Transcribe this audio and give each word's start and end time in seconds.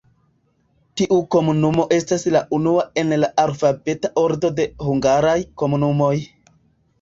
Tiu 1.01 1.17
komunumo 1.35 1.85
estas 1.97 2.25
la 2.35 2.41
unua 2.59 2.85
en 3.03 3.13
la 3.25 3.29
alfabeta 3.45 4.11
ordo 4.23 4.53
de 4.61 4.67
hungaraj 4.89 5.37
komunumoj. 5.65 6.13